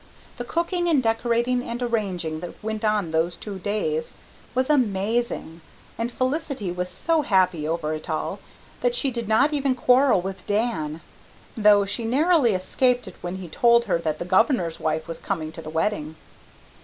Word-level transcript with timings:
The 0.37 0.43
cooking 0.43 0.87
and 0.87 1.03
decorating 1.03 1.61
and 1.61 1.79
arranging 1.79 2.39
that 2.39 2.55
went 2.63 2.83
on 2.83 3.11
those 3.11 3.35
two 3.35 3.59
days 3.59 4.15
was 4.55 4.67
amazing, 4.67 5.61
and 5.95 6.11
Felicity 6.11 6.71
was 6.71 6.89
so 6.89 7.21
happy 7.21 7.67
over 7.67 7.93
it 7.93 8.09
all 8.09 8.39
that 8.81 8.95
she 8.95 9.11
did 9.11 9.27
not 9.27 9.53
even 9.53 9.75
quarrel 9.75 10.19
with 10.19 10.47
Dan 10.47 11.01
though 11.55 11.85
she 11.85 12.03
narrowly 12.03 12.55
escaped 12.55 13.07
it 13.07 13.15
when 13.21 13.35
he 13.35 13.47
told 13.47 13.85
her 13.85 13.99
that 13.99 14.17
the 14.17 14.25
Governor's 14.25 14.79
wife 14.79 15.07
was 15.07 15.19
coming 15.19 15.51
to 15.51 15.61
the 15.61 15.69
wedding. 15.69 16.15